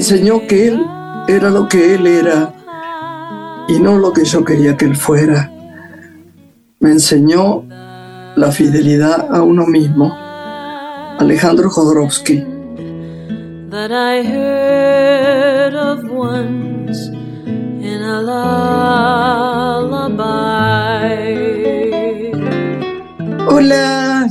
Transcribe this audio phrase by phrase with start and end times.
[0.00, 0.86] enseñó que él
[1.28, 2.54] era lo que él era
[3.68, 5.52] y no lo que yo quería que él fuera.
[6.80, 7.64] Me enseñó
[8.34, 10.10] la fidelidad a uno mismo.
[11.18, 12.42] Alejandro Jodorowsky.
[23.48, 24.26] Hola.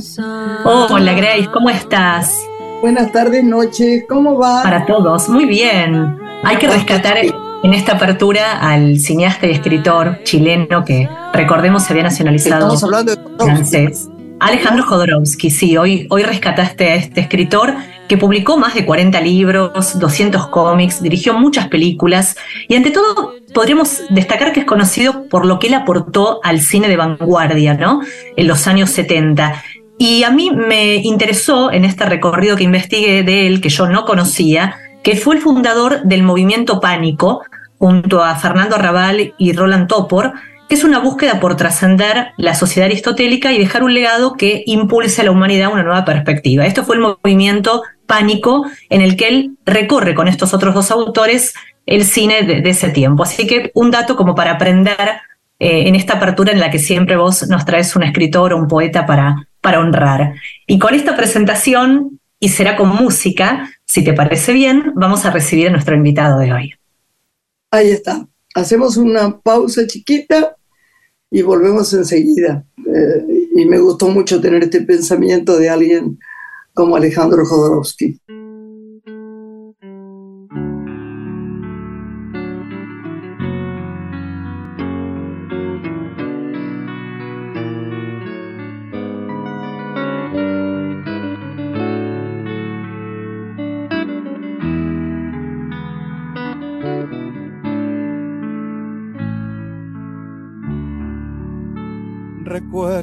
[0.64, 2.49] hola Grace, ¿cómo estás?
[2.80, 4.62] Buenas tardes, noches, ¿cómo va?
[4.62, 6.16] Para todos, muy bien.
[6.42, 12.04] Hay que rescatar en esta apertura al cineasta y escritor chileno que, recordemos, se había
[12.04, 14.08] nacionalizado Estamos hablando de francés.
[14.40, 17.74] Alejandro Jodorowsky, sí, hoy, hoy rescataste a este escritor
[18.08, 24.00] que publicó más de 40 libros, 200 cómics, dirigió muchas películas y ante todo podríamos
[24.08, 28.00] destacar que es conocido por lo que él aportó al cine de vanguardia, ¿no?
[28.36, 29.62] En los años 70.
[30.02, 34.06] Y a mí me interesó en este recorrido que investigué de él, que yo no
[34.06, 37.42] conocía, que fue el fundador del movimiento Pánico,
[37.76, 40.32] junto a Fernando Arrabal y Roland Topor,
[40.70, 45.20] que es una búsqueda por trascender la sociedad aristotélica y dejar un legado que impulse
[45.20, 46.64] a la humanidad una nueva perspectiva.
[46.64, 51.52] Esto fue el movimiento Pánico en el que él recorre con estos otros dos autores
[51.84, 53.24] el cine de, ese tiempo.
[53.24, 55.20] Así que un dato como para aprender
[55.58, 58.66] eh, en esta apertura en la que siempre vos nos traes un escritor o un
[58.66, 60.34] poeta para, para honrar.
[60.66, 65.68] Y con esta presentación, y será con música, si te parece bien, vamos a recibir
[65.68, 66.74] a nuestro invitado de hoy.
[67.70, 68.26] Ahí está.
[68.54, 70.56] Hacemos una pausa chiquita
[71.30, 72.64] y volvemos enseguida.
[72.78, 76.18] Eh, y me gustó mucho tener este pensamiento de alguien
[76.72, 78.18] como Alejandro Jodorowsky.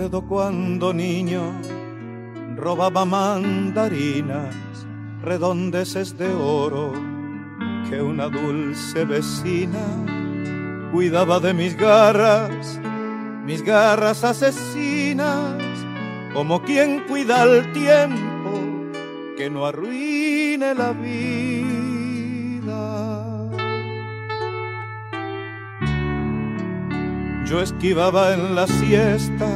[0.10, 1.52] Cuando niño
[2.56, 4.56] robaba mandarinas,
[5.22, 6.94] redondeces de oro,
[7.90, 9.84] que una dulce vecina
[10.94, 12.80] cuidaba de mis garras,
[13.46, 15.62] mis garras asesinas,
[16.34, 18.62] como quien cuida el tiempo
[19.36, 21.58] que no arruine la vida.
[27.46, 29.48] Yo esquivaba en la siesta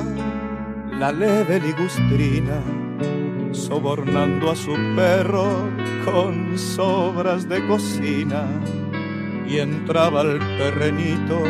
[1.02, 2.62] la leve ligustrina,
[3.54, 5.68] sobornando a su perro
[6.06, 8.46] con sobras de cocina,
[9.48, 11.42] y entraba al terrenito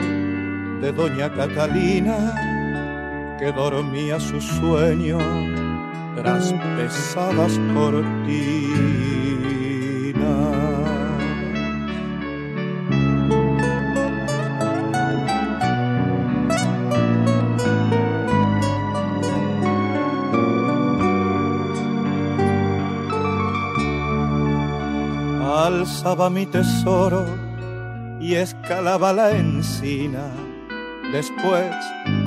[0.80, 5.18] de doña Catalina, que dormía su sueño
[6.16, 8.62] tras pesadas cortinas.
[26.02, 27.24] Alzaba mi tesoro
[28.20, 30.32] y escalaba la encina.
[31.12, 31.76] Después,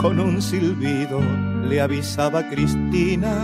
[0.01, 1.21] con un silbido,
[1.69, 3.35] le avisaba a Cristina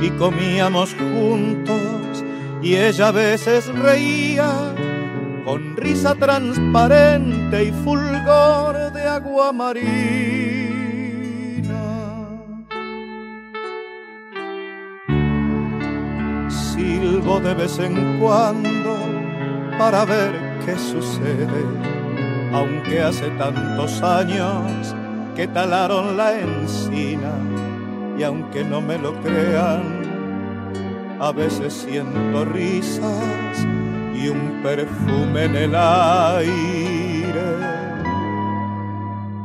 [0.00, 2.24] y comíamos juntos
[2.62, 4.50] y ella a veces reía
[5.44, 9.74] con risa transparente y fulgor de agua marina.
[16.48, 18.73] Silbo de vez en cuando
[19.78, 20.32] para ver
[20.64, 21.46] qué sucede,
[22.52, 24.94] aunque hace tantos años
[25.34, 27.32] que talaron la encina
[28.18, 30.04] y aunque no me lo crean,
[31.20, 33.66] a veces siento risas
[34.14, 37.24] y un perfume en el aire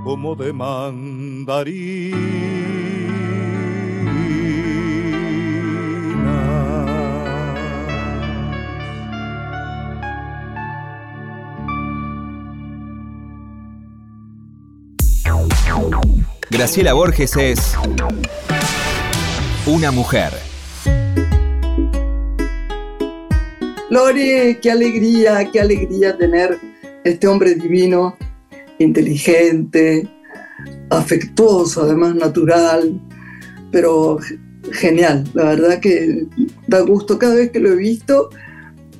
[0.04, 2.39] como de mandarín.
[16.52, 17.78] Graciela Borges es
[19.68, 20.32] una mujer.
[23.92, 26.58] Lore, qué alegría, qué alegría tener
[27.04, 28.18] este hombre divino,
[28.80, 30.10] inteligente,
[30.90, 33.00] afectuoso, además natural,
[33.72, 34.18] pero
[34.72, 35.30] genial.
[35.36, 36.26] La verdad que
[36.68, 38.32] da gusto cada vez que lo he visto,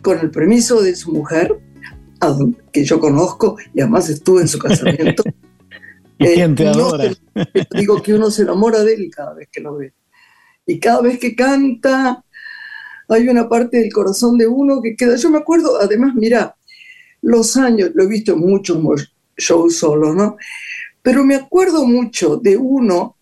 [0.04, 1.60] con el permiso de su mujer,
[2.72, 5.24] que yo conozco y además estuve en su casamiento.
[6.20, 7.06] ¿Y quién te adora?
[7.76, 9.94] digo que uno se enamora de él cada vez que lo ve.
[10.66, 12.24] Y cada vez que canta,
[13.08, 15.16] hay una parte del corazón de uno que queda.
[15.16, 16.56] Yo me acuerdo, además, mira,
[17.22, 18.78] los años, lo he visto en muchos
[19.38, 20.38] shows solo, ¿no?
[21.02, 23.16] Pero me acuerdo mucho de uno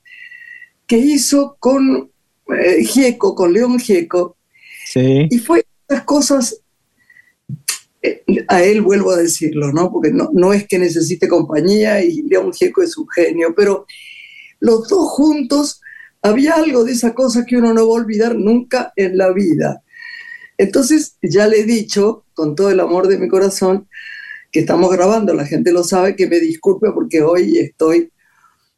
[0.87, 2.09] que hizo con
[2.49, 4.37] eh, Gieco, con León Gieco.
[4.85, 5.27] Sí.
[5.29, 6.59] Y fue esas cosas, eh,
[8.47, 9.91] a él vuelvo a decirlo, ¿no?
[9.91, 13.85] Porque no, no es que necesite compañía y León Gieco es un genio, pero
[14.59, 15.81] los dos juntos
[16.21, 19.83] había algo de esa cosa que uno no va a olvidar nunca en la vida.
[20.57, 23.87] Entonces, ya le he dicho, con todo el amor de mi corazón,
[24.51, 28.11] que estamos grabando, la gente lo sabe, que me disculpe porque hoy estoy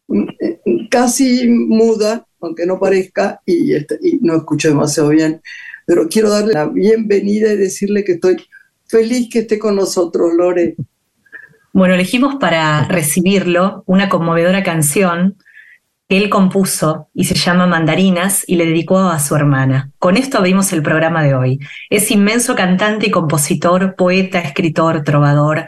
[0.08, 5.42] mm, casi muda, aunque no parezca, y, este, y no escucho demasiado bien,
[5.86, 8.38] pero quiero darle la bienvenida y decirle que estoy
[8.90, 10.76] feliz que esté con nosotros, Lore.
[11.72, 15.38] Bueno, elegimos para recibirlo una conmovedora canción
[16.10, 19.92] que él compuso y se llama Mandarinas y le dedicó a su hermana.
[20.00, 21.60] Con esto abrimos el programa de hoy.
[21.92, 25.66] Es inmenso cantante y compositor, poeta, escritor, trovador.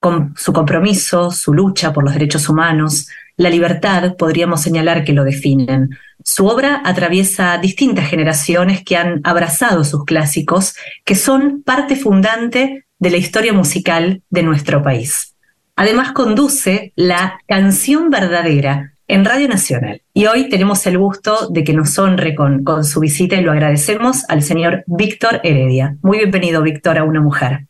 [0.00, 5.24] Con su compromiso, su lucha por los derechos humanos, la libertad, podríamos señalar que lo
[5.24, 5.90] definen.
[6.24, 10.74] Su obra atraviesa distintas generaciones que han abrazado sus clásicos,
[11.04, 15.34] que son parte fundante de la historia musical de nuestro país.
[15.76, 20.02] Además conduce la Canción Verdadera, en Radio Nacional.
[20.12, 23.52] Y hoy tenemos el gusto de que nos honre con, con su visita y lo
[23.52, 25.96] agradecemos al señor Víctor Heredia.
[26.02, 27.66] Muy bienvenido, Víctor, a Una Mujer.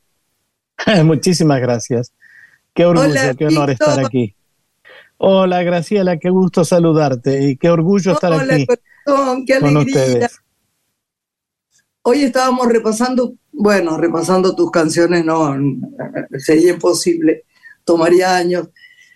[1.04, 2.12] Muchísimas gracias.
[2.72, 4.35] Qué orgullo, qué honor estar aquí.
[5.18, 8.66] Hola, Graciela, qué gusto saludarte y qué orgullo estar aquí
[9.46, 10.30] qué alegría.
[12.02, 15.56] Hoy estábamos repasando, bueno, repasando tus canciones, no,
[16.38, 17.44] sería imposible,
[17.84, 18.68] tomaría años,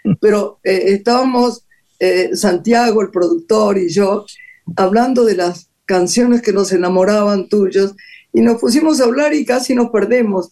[0.20, 1.66] pero eh, estábamos
[1.98, 4.24] eh, Santiago, el productor, y yo,
[4.76, 7.94] hablando de las canciones que nos enamoraban tuyos,
[8.32, 10.50] y nos pusimos a hablar y casi nos perdemos.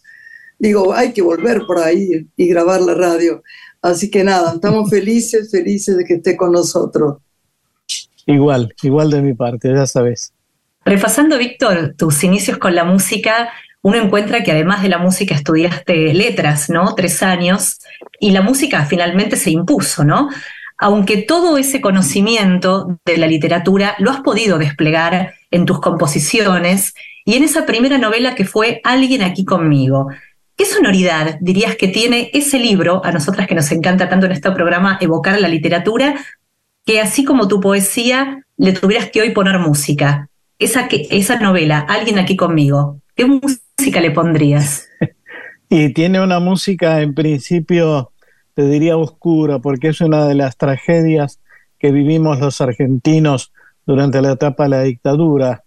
[0.57, 3.41] Digo, hay que volver por ahí y grabar la radio.
[3.81, 7.17] Así que nada, estamos felices, felices de que esté con nosotros.
[8.25, 10.33] Igual, igual de mi parte, ya sabes.
[10.85, 13.49] Repasando, Víctor, tus inicios con la música,
[13.81, 16.93] uno encuentra que además de la música estudiaste letras, ¿no?
[16.95, 17.79] Tres años,
[18.19, 20.29] y la música finalmente se impuso, ¿no?
[20.79, 26.95] aunque todo ese conocimiento de la literatura lo has podido desplegar en tus composiciones
[27.25, 30.07] y en esa primera novela que fue Alguien aquí conmigo.
[30.59, 34.51] ¿Qué sonoridad dirías que tiene ese libro, a nosotras que nos encanta tanto en este
[34.51, 36.15] programa evocar la literatura,
[36.85, 40.27] que así como tu poesía le tuvieras que hoy poner música?
[40.59, 44.89] Esa, que, esa novela, Alguien aquí conmigo, ¿qué música le pondrías?
[45.69, 48.11] Y tiene una música en principio
[48.53, 51.39] te diría oscura, porque es una de las tragedias
[51.77, 53.53] que vivimos los argentinos
[53.85, 55.63] durante la etapa de la dictadura.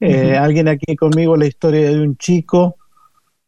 [0.00, 2.76] Eh, alguien aquí conmigo la historia de un chico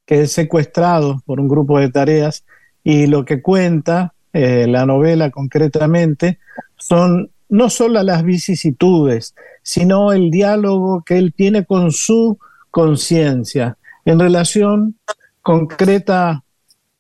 [0.07, 2.45] que es secuestrado por un grupo de tareas
[2.83, 6.39] y lo que cuenta eh, la novela concretamente
[6.77, 12.39] son no solo las vicisitudes, sino el diálogo que él tiene con su
[12.71, 14.97] conciencia en relación
[15.41, 16.43] concreta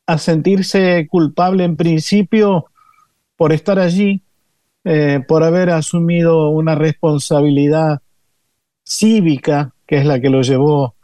[0.06, 2.66] a sentirse culpable en principio
[3.37, 4.23] por estar allí,
[4.84, 8.00] eh, por haber asumido una responsabilidad
[8.84, 10.94] cívica, que es la que lo llevó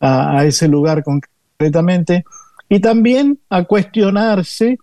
[0.00, 1.02] a, ese lugar
[1.62, 2.24] concretamente,
[2.68, 4.78] y también a cuestionarse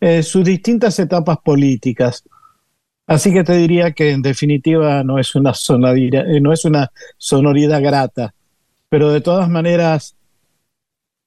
[0.00, 2.24] eh, sus distintas etapas políticas.
[3.06, 6.90] Así que te diría que en definitiva no es una sonoridad, eh, no es una
[7.18, 8.34] sonoridad grata,
[8.88, 10.16] pero de todas maneras,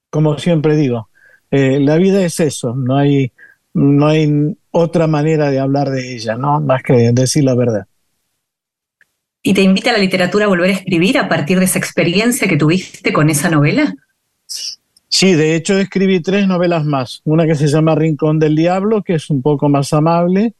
[0.09, 1.09] como siempre digo,
[1.51, 3.31] eh, la vida es eso, no hay,
[3.74, 6.59] no hay otra manera de hablar de ella, ¿no?
[6.62, 7.85] Más que decir la verdad.
[9.43, 12.57] ¿Y te invita la literatura a volver a escribir a partir de esa experiencia que
[12.57, 13.93] tuviste con esa novela?
[15.17, 17.22] Sí, de hecho escribí tres novelas más.
[17.24, 20.55] Una que se llama Rincón del Diablo, que es un poco más amable,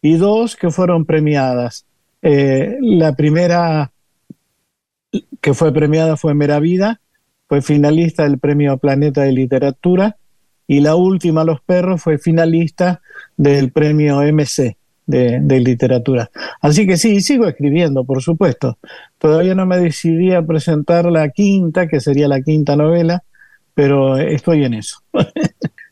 [0.00, 1.84] y dos que fueron premiadas.
[2.22, 3.92] Eh, la primera
[5.42, 7.02] que fue premiada fue Mera Vida,
[7.48, 10.16] fue finalista del Premio Planeta de Literatura,
[10.66, 13.02] y la última, Los Perros, fue finalista
[13.36, 16.30] del premio MC de, literatura.
[16.62, 18.78] Así que sí, sigo escribiendo, por supuesto.
[19.18, 23.22] Todavía no me decidí a presentar la quinta, que sería la quinta novela,
[23.78, 25.04] pero estoy en eso.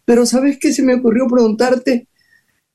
[0.04, 0.72] pero ¿sabes qué?
[0.72, 2.08] Se me ocurrió preguntarte,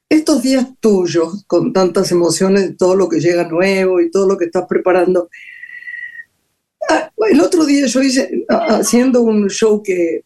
[0.08, 4.46] estos días tuyos, con tantas emociones, todo lo que llega nuevo y todo lo que
[4.46, 5.28] estás preparando,
[6.90, 10.24] ah, el otro día yo hice, ah, haciendo un show que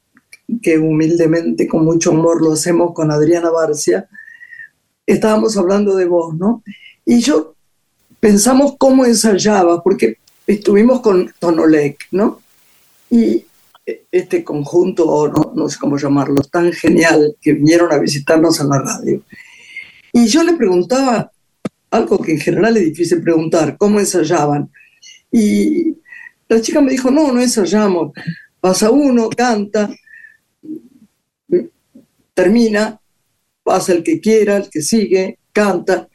[0.62, 4.08] que humildemente, con mucho amor, lo hacemos con Adriana Barcia,
[5.08, 6.62] estábamos hablando de vos, ¿no?
[7.06, 7.56] Y yo
[8.20, 12.40] pensamos cómo ensayaba, porque estuvimos con Tonolec, ¿no?
[13.10, 13.46] Y
[14.12, 18.80] este conjunto, no, no sé cómo llamarlo, tan genial, que vinieron a visitarnos en la
[18.80, 19.22] radio.
[20.12, 21.32] Y yo le preguntaba
[21.92, 24.70] algo que en general es difícil preguntar, ¿cómo ensayaban?
[25.32, 25.98] Y
[26.48, 28.12] la chica me dijo, no, no ensayamos.
[28.60, 29.90] Pasa uno, canta,
[32.34, 33.00] termina,
[33.64, 36.08] pasa el que quiera, el que sigue, canta.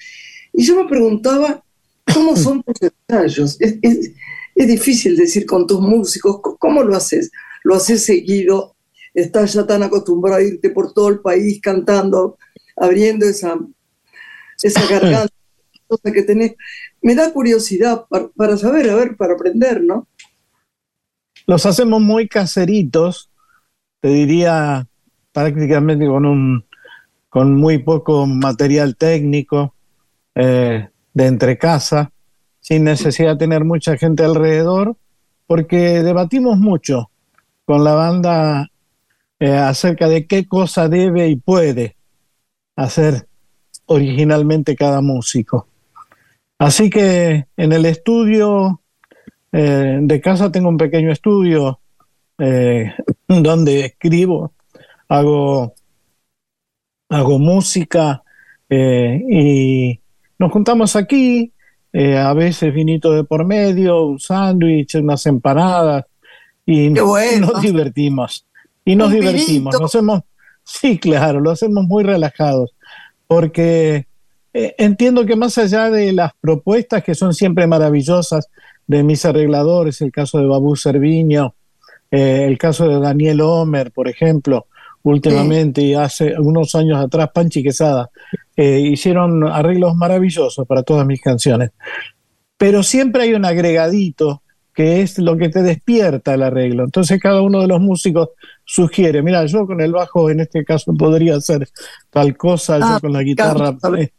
[0.52, 1.64] Y yo me preguntaba,
[2.12, 3.56] ¿cómo son tus ensayos?
[3.60, 4.12] Es,
[4.54, 7.30] difícil decir con tus músicos, ¿cómo lo haces?
[7.62, 8.76] ¿Lo haces seguido?
[9.14, 12.38] ¿Estás ya tan acostumbrado a irte por todo el país cantando,
[12.76, 13.58] abriendo esa,
[14.62, 15.32] esa garganta
[16.12, 16.54] que tenés?
[17.02, 18.04] Me da curiosidad
[18.36, 20.06] para, saber, a ver, para aprender, ¿no?
[21.46, 23.30] Los hacemos muy caseritos,
[24.00, 24.86] te diría
[25.32, 26.64] prácticamente con un
[27.28, 29.74] con muy poco material técnico
[30.34, 32.12] eh, de entre casa,
[32.60, 34.96] sin necesidad de tener mucha gente alrededor,
[35.46, 37.09] porque debatimos mucho
[37.64, 38.68] con la banda
[39.38, 41.96] eh, acerca de qué cosa debe y puede
[42.76, 43.26] hacer
[43.86, 45.68] originalmente cada músico.
[46.58, 48.80] Así que en el estudio
[49.52, 51.80] eh, de casa tengo un pequeño estudio
[53.28, 54.54] donde escribo,
[55.08, 55.74] hago
[57.10, 58.22] hago música
[58.68, 60.00] eh, y
[60.38, 61.52] nos juntamos aquí,
[61.92, 66.04] eh, a veces vinito de por medio, un sándwich, unas empanadas
[66.66, 68.46] y nos divertimos.
[68.84, 70.22] Y nos divertimos, nos hacemos,
[70.64, 72.74] sí, claro, lo hacemos muy relajados,
[73.26, 74.06] porque
[74.52, 78.48] eh, entiendo que más allá de las propuestas que son siempre maravillosas
[78.86, 81.54] de mis arregladores, el caso de Babu Serviño,
[82.10, 84.66] el caso de Daniel Homer, por ejemplo,
[85.02, 88.10] últimamente y hace unos años atrás, Panchi Quesada,
[88.56, 91.70] eh, hicieron arreglos maravillosos para todas mis canciones.
[92.56, 94.42] Pero siempre hay un agregadito
[94.74, 96.84] que es lo que te despierta el arreglo.
[96.84, 98.30] Entonces cada uno de los músicos
[98.64, 101.68] sugiere, mira, yo con el bajo en este caso podría hacer
[102.10, 103.76] tal cosa, yo ah, con la guitarra.
[103.98, 104.10] Eh".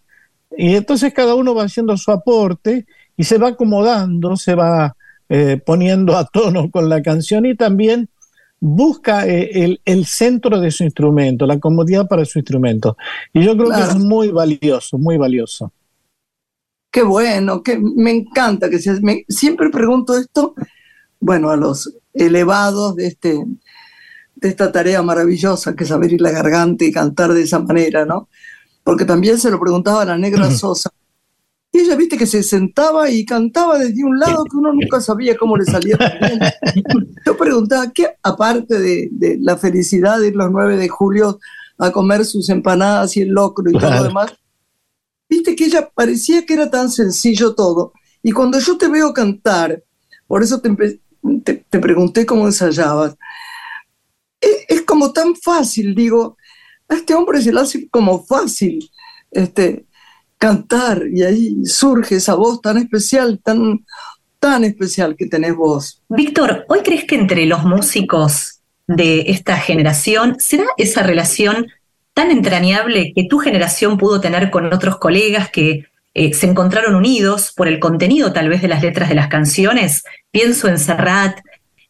[0.57, 4.95] y entonces cada uno va haciendo su aporte y se va acomodando, se va
[5.29, 8.09] eh, poniendo a tono con la canción y también
[8.59, 12.95] busca eh, el, centro de su instrumento, la comodidad para su instrumento.
[13.33, 15.71] Y yo creo que es muy valioso, muy valioso.
[16.91, 20.53] Qué bueno, que me encanta que se, siempre pregunto esto,
[21.19, 23.45] bueno, a los elevados de, este,
[24.35, 28.27] de esta tarea maravillosa que es abrir la garganta y cantar de esa manera, ¿no?
[28.83, 30.89] Porque también se lo preguntaba a la negra Sosa,
[31.73, 35.37] y ella, viste, que se sentaba y cantaba desde un lado que uno nunca sabía
[35.37, 36.39] cómo le salía también.
[37.25, 41.39] Yo preguntaba, ¿qué, aparte de, la felicidad de ir los 9 de julio
[41.77, 44.33] a comer sus empanadas y el locro y todo lo demás,
[45.31, 47.93] viste que ella parecía que era tan sencillo todo.
[48.21, 49.81] Y cuando yo te veo cantar,
[50.27, 50.99] por eso te,
[51.43, 53.15] te, pregunté cómo ensayabas,
[54.41, 56.37] es, es, como tan fácil, digo,
[56.89, 58.91] a este hombre se le hace como fácil.
[59.31, 59.85] Este,
[60.37, 63.85] cantar y ahí surge esa voz tan especial, tan,
[64.39, 66.01] tan especial que tenés vos.
[66.09, 71.67] Víctor, ¿hoy crees que entre los músicos de esta generación será esa relación
[72.13, 77.53] tan entrañable que tu generación pudo tener con otros colegas que eh, se encontraron unidos
[77.55, 80.03] por el contenido tal vez de las letras de las canciones?
[80.29, 81.39] Pienso en Serrat,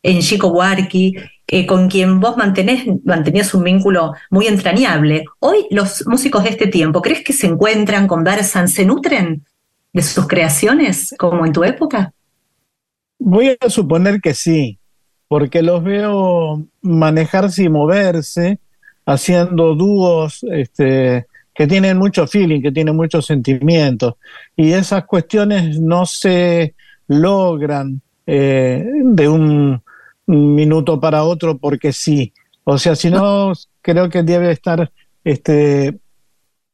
[0.04, 1.16] en Chico Huarqui,
[1.48, 5.26] eh, con quien vos mantenés, mantenías un vínculo muy entrañable.
[5.40, 9.46] Hoy los músicos de este tiempo, ¿crees que se encuentran, conversan, se nutren
[9.92, 12.14] de sus creaciones como en tu época?
[13.20, 14.80] Voy a suponer que sí,
[15.28, 18.60] porque los veo manejarse y moverse,
[19.06, 24.18] haciendo dúos este, que tienen mucho feeling, que tienen mucho sentimiento,
[24.56, 26.76] y esas cuestiones no se
[27.08, 29.82] logran eh, de un
[30.28, 32.34] minuto para otro porque sí.
[32.64, 34.92] O sea, si no, creo que debe estar
[35.24, 36.00] este,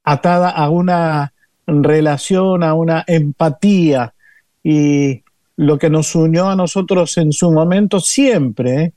[0.04, 1.34] atada a una
[1.66, 4.14] relación, a una empatía.
[4.64, 5.24] Y
[5.56, 8.94] lo que nos unió a nosotros en su momento siempre.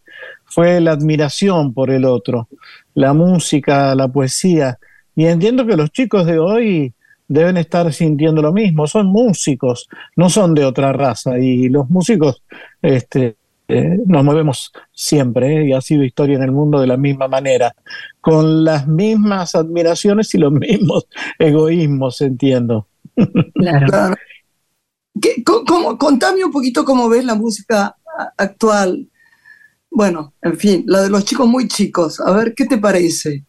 [0.50, 2.48] Fue la admiración por el otro,
[2.94, 4.78] la música, la poesía.
[5.16, 6.92] Y entiendo que los chicos de hoy
[7.28, 11.38] deben estar sintiendo lo mismo, son músicos, no son de otra raza.
[11.38, 12.42] Y los músicos
[12.82, 13.36] este,
[13.68, 15.68] eh, nos movemos siempre, ¿eh?
[15.68, 17.72] y ha sido historia en el mundo de la misma manera,
[18.20, 21.06] con las mismas admiraciones y los mismos
[21.38, 22.88] egoísmos, entiendo.
[23.54, 24.16] Claro.
[25.98, 27.96] contame un poquito cómo ves la música
[28.36, 29.09] actual.
[29.90, 32.20] Bueno, en fin, la de los chicos muy chicos.
[32.20, 33.44] A ver, ¿qué te parece?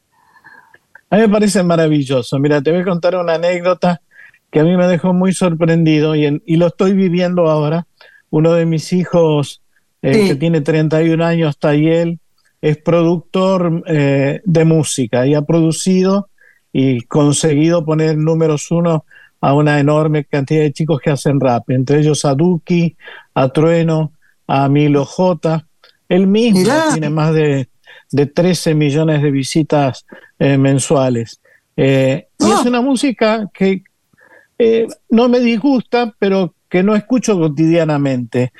[1.10, 2.40] A mí me parece maravilloso.
[2.40, 4.02] Mira, te voy a contar una anécdota
[4.50, 7.88] que a mí me dejó muy sorprendido y, y lo estoy viviendo ahora.
[8.30, 9.62] Uno de mis hijos,
[10.02, 12.20] eh, que tiene 31 años, Tayel,
[12.62, 16.30] es productor eh, de música y ha producido
[16.72, 19.06] y conseguido poner números uno
[19.42, 22.96] a una enorme cantidad de chicos que hacen rap, entre ellos a Duki,
[23.34, 24.14] a Trueno,
[24.48, 25.66] a Milo J.
[26.12, 27.70] Él mismo tiene más de,
[28.12, 30.06] de, 13 millones de visitas
[30.40, 31.40] eh, mensuales.
[31.78, 32.64] Eh, y es ah.
[32.68, 33.82] una música que
[34.60, 38.52] eh, no me disgusta, pero que no escucho cotidianamente,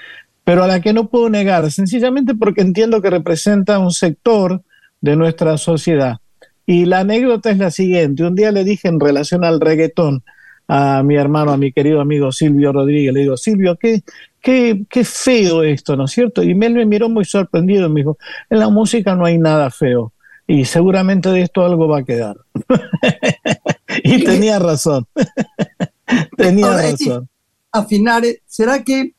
[0.46, 4.64] pero a la que no puedo negar, sencillamente porque entiendo que representa un sector
[5.02, 6.20] de nuestra sociedad.
[6.66, 10.24] Y la anécdota es la siguiente, un día le dije en relación al reggaetón,
[10.70, 13.14] a mi hermano, a mi querido amigo Silvio Rodríguez.
[13.14, 14.04] Le digo, Silvio, qué,
[14.42, 16.44] qué, qué feo esto, ¿no es cierto?
[16.44, 18.18] Y él me miró muy sorprendido y me dijo,
[18.50, 20.14] en la música no hay nada feo.
[20.48, 22.36] Y seguramente de esto algo va a quedar.
[24.04, 25.08] y tenía razón.
[26.38, 27.30] tenía razón.
[27.72, 29.14] Afinar, ¿será que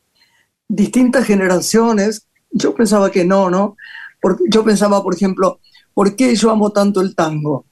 [0.67, 3.77] distintas generaciones, yo pensaba que no, ¿no?
[4.21, 5.59] Porque yo pensaba, por ejemplo,
[5.93, 7.65] ¿por qué yo amo tanto el tango?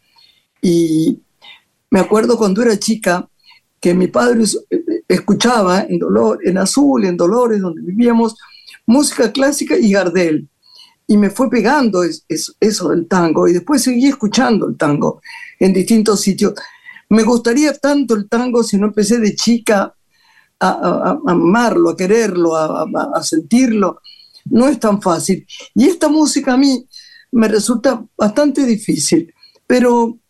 [0.61, 1.19] Y
[1.89, 3.27] me acuerdo cuando era chica,
[3.79, 4.43] que mi padre
[5.13, 8.35] escuchaba en, Dolor, en Azul, en Dolores, donde vivíamos,
[8.85, 10.47] música clásica y Gardel.
[11.07, 15.21] Y me fue pegando eso del tango y después seguí escuchando el tango
[15.59, 16.53] en distintos sitios.
[17.09, 19.93] Me gustaría tanto el tango si no empecé de chica
[20.59, 23.99] a, amarlo, a quererlo, a, a sentirlo.
[24.45, 25.45] No es tan fácil.
[25.75, 26.87] Y esta música a mí
[27.31, 29.33] me resulta bastante difícil,
[29.67, 30.21] pero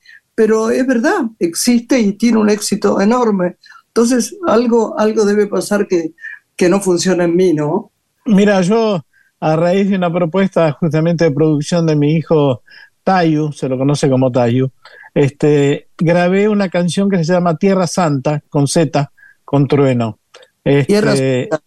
[0.41, 3.57] pero es verdad, existe y tiene un éxito enorme.
[3.93, 6.13] Entonces, algo, algo debe pasar que,
[6.55, 7.91] que no funciona en mí, ¿no?
[8.25, 9.03] Mira, yo
[9.39, 12.61] a raíz de una propuesta justamente de producción de mi hijo
[13.03, 14.71] Tayu, se lo conoce como Tayu,
[15.13, 19.11] este, grabé una canción que se llama Tierra Santa, con Z,
[19.43, 20.19] con trueno.
[20.63, 21.61] Este, Tierra Santa.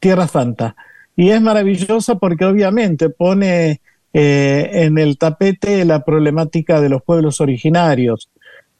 [0.00, 0.76] Tierra Santa.
[1.16, 3.80] Y es maravillosa porque obviamente pone
[4.12, 8.30] eh, en el tapete la problemática de los pueblos originarios.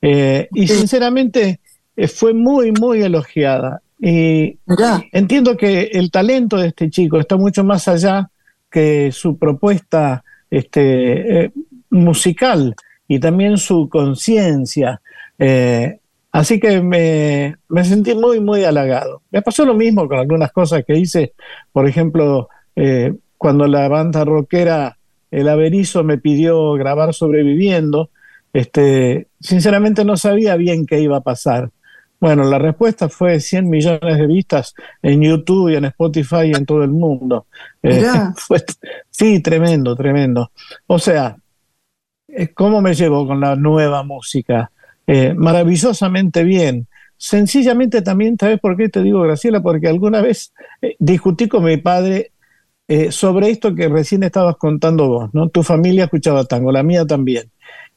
[0.03, 1.60] Eh, y sinceramente
[2.03, 3.83] eh, fue muy, muy elogiada.
[3.99, 4.59] Y
[5.13, 8.31] entiendo que el talento de este chico está mucho más allá
[8.71, 11.53] que su propuesta este,
[11.91, 12.75] musical
[13.07, 15.03] y también su conciencia.
[16.33, 19.23] así que me, me, sentí muy, muy halagado.
[19.31, 21.35] Me pasó lo mismo con algunas cosas que hice,
[21.73, 22.49] por ejemplo,
[23.37, 24.97] cuando la banda rockera
[25.31, 28.11] el Averizo me pidió grabar sobreviviendo.
[28.53, 31.71] Este, sinceramente no sabía bien qué iba a pasar.
[32.21, 36.67] Bueno, la respuesta fue 100 millones de vistas en YouTube y en Spotify y en
[36.67, 37.47] todo el mundo.
[37.83, 38.05] Eh,
[39.11, 40.53] sí, tremendo, tremendo.
[40.87, 41.37] O sea,
[42.29, 44.71] eh, ¿cómo me llevo con la nueva música?
[45.07, 46.87] Eh, maravillosamente bien.
[47.17, 49.63] Sencillamente también, ¿sabes por qué te digo, Graciela?
[49.63, 50.53] Porque alguna vez
[50.99, 52.33] discutí con mi padre
[52.93, 55.49] eh, sobre esto que recién estabas contando vos, ¿no?
[55.49, 57.49] Tu familia escuchaba tango, la mía también.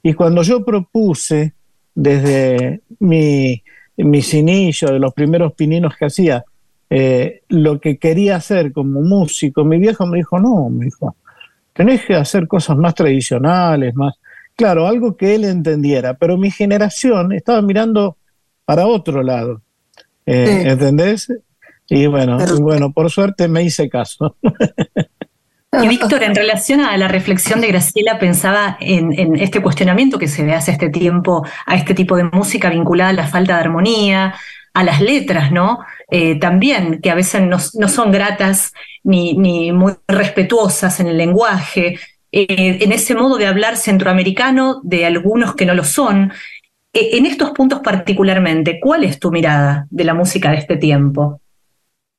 [0.04, 1.56] Y cuando yo propuse,
[1.96, 3.64] desde mi,
[3.98, 6.44] mis inicios, de los primeros pininos que hacía,
[6.90, 11.16] eh, lo que quería hacer como músico, mi viejo me dijo, no, me dijo,
[11.74, 14.16] tenés que hacer cosas más tradicionales, más...
[14.56, 18.18] Claro, algo que él entendiera, pero mi generación estaba mirando
[18.66, 19.62] para otro lado.
[20.26, 21.28] Eh, ¿Entendés?
[21.90, 24.36] Y bueno, bueno, por suerte me hice caso.
[25.82, 30.44] Y Víctor, en relación a la reflexión de Graciela, pensaba en, este cuestionamiento que se
[30.44, 34.36] ve hace este tiempo a este tipo de música vinculada a la falta de armonía,
[34.74, 35.80] a las letras, ¿no?
[36.10, 42.00] Eh, también, que a veces no, son gratas ni, muy respetuosas en el lenguaje,
[42.32, 46.34] eh, en ese modo de hablar centroamericano de algunos que no lo son.
[46.94, 51.42] Eh, en estos puntos particularmente, ¿cuál es tu mirada de la música de este tiempo?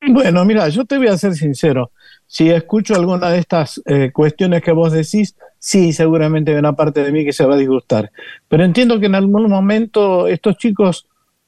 [0.09, 1.91] Bueno, mira, yo te voy a ser sincero.
[2.27, 7.03] Si escucho alguna de estas eh, cuestiones que vos decís, sí, seguramente hay una parte
[7.03, 8.11] de mí que se va a disgustar.
[8.47, 11.07] Pero entiendo que en algún momento estos chicos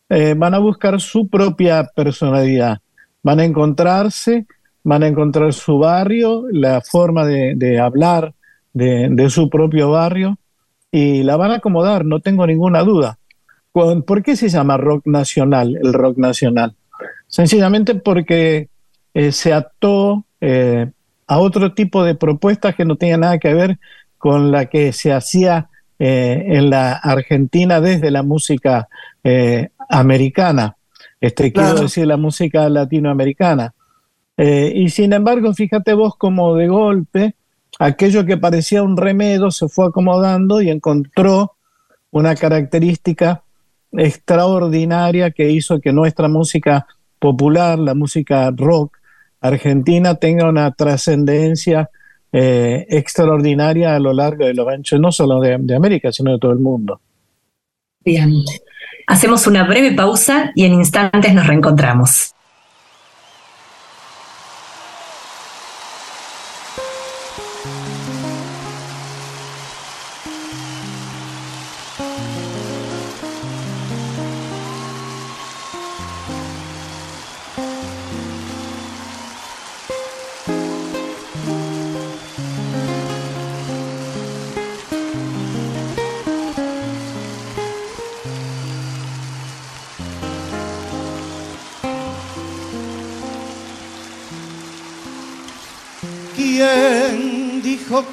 [0.10, 2.80] eh, van a buscar su propia personalidad,
[3.22, 4.48] van a encontrarse,
[4.84, 8.34] van a encontrar su barrio, la forma de, hablar
[8.74, 10.38] de, de, su propio barrio
[10.92, 13.20] y la van a acomodar, no tengo ninguna duda.
[13.74, 16.77] ¿Por qué se llama rock nacional, el rock nacional?
[17.28, 18.70] Sencillamente porque
[19.14, 20.92] eh, se ató eh,
[21.28, 23.80] a otro tipo de propuestas que no tenían nada que ver
[24.18, 28.88] con la que se hacía eh, en la Argentina desde la música
[29.90, 30.78] americana,
[31.20, 33.74] este, quiero decir la música latinoamericana.
[34.38, 37.36] y sin embargo, fíjate vos como de golpe,
[37.78, 41.58] aquello que parecía un remedo se fue acomodando y encontró
[42.12, 43.44] una característica
[43.92, 46.88] extraordinaria que hizo que nuestra música
[47.20, 48.98] popular, la música rock
[49.42, 51.90] argentina, tenga una trascendencia
[52.32, 56.40] eh, extraordinaria a lo largo de los anchos, no solo de, de América, sino de
[56.40, 57.00] todo el mundo.
[58.04, 58.34] Bien.
[59.08, 62.34] Hacemos una breve pausa y en instantes nos reencontramos.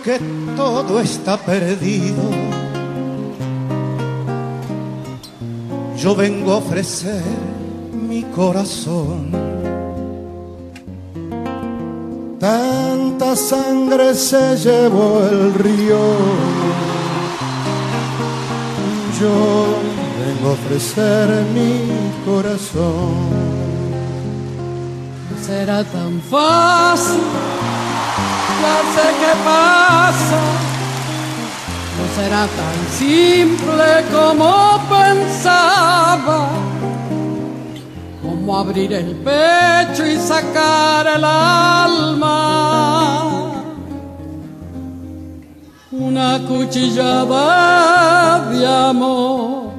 [0.04, 0.20] Que
[0.54, 2.22] todo está perdido.
[5.96, 7.22] Yo vengo a ofrecer
[7.90, 9.30] mi corazón.
[12.38, 15.98] Tanta sangre se llevó el río.
[19.18, 19.78] Yo
[20.20, 21.72] vengo a ofrecer mi
[22.26, 23.54] corazón.
[25.46, 27.20] será tan fácil
[29.44, 30.40] pasa.
[31.96, 34.50] No será tan simple como
[34.88, 36.38] pensaba.
[38.22, 42.42] Como abrir el pecho y sacar el alma.
[45.92, 49.72] Una cuchillada de amor.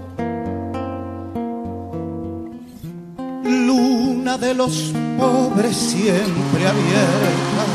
[3.43, 7.74] Luna de los pobres siempre abierta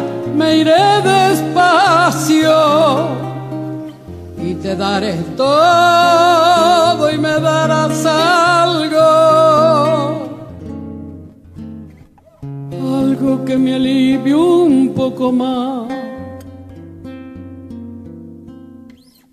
[0.41, 2.59] me iré despacio
[4.43, 9.09] y te daré todo y me darás algo,
[13.01, 15.87] algo que me alivie un poco más.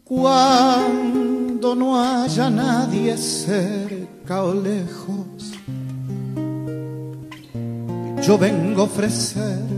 [0.04, 5.52] Cuando no haya nadie cerca o lejos,
[8.26, 9.77] yo vengo a ofrecer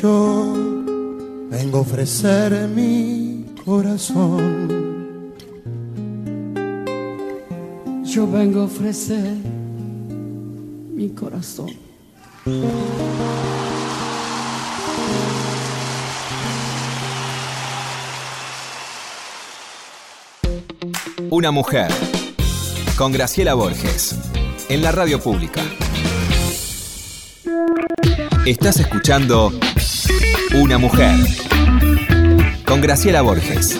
[0.00, 0.54] Yo
[1.50, 5.34] vengo a ofrecer mi corazón.
[8.04, 9.34] Yo vengo a ofrecer
[10.94, 11.70] mi corazón.
[21.30, 21.90] Una mujer
[22.96, 24.16] con Graciela Borges
[24.68, 25.62] en la radio pública.
[28.46, 29.52] Estás escuchando
[30.54, 31.14] Una mujer
[32.64, 33.78] con Graciela Borges.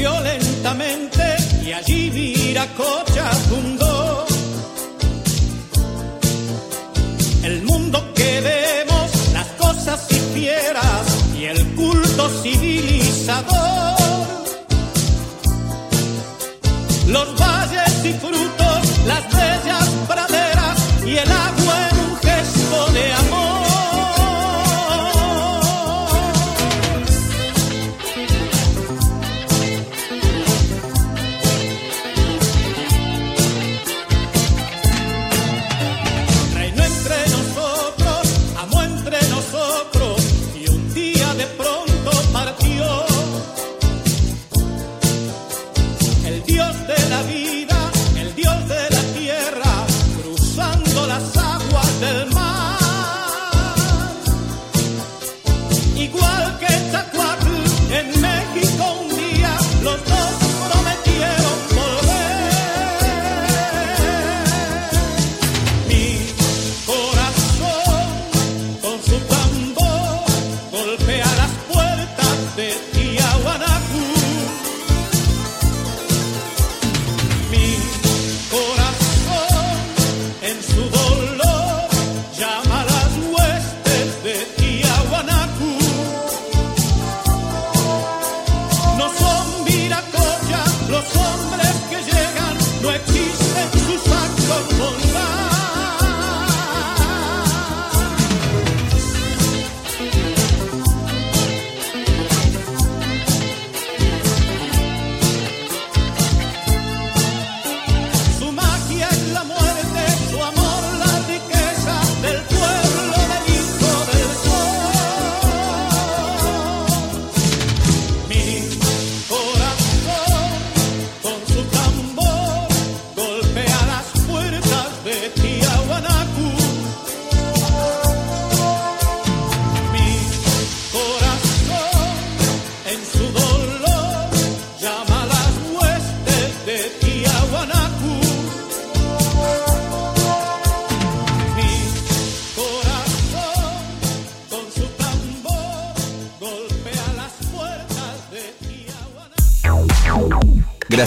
[0.00, 1.22] violentamente
[1.62, 4.24] y allí Viracocha fundó.
[7.42, 11.06] El mundo que vemos, las cosas y fieras
[11.38, 13.98] y el culto civilizador.
[17.06, 18.39] Los valles y frutas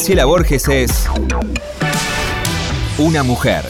[0.04, 1.10] Graciela Borges es
[2.98, 3.64] una mujer.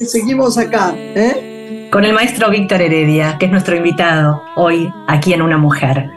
[0.00, 1.90] Seguimos acá, ¿eh?
[1.92, 6.08] Con el maestro Víctor Heredia, que es nuestro invitado hoy aquí en Una Mujer.